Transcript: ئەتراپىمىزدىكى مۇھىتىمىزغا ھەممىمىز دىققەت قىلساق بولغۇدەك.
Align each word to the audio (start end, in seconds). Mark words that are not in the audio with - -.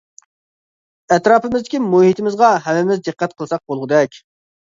ئەتراپىمىزدىكى 1.15 1.81
مۇھىتىمىزغا 1.89 2.49
ھەممىمىز 2.67 3.05
دىققەت 3.09 3.35
قىلساق 3.43 3.63
بولغۇدەك. 3.73 4.19